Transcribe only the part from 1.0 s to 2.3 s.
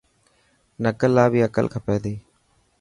لا بي عقل کپي تي.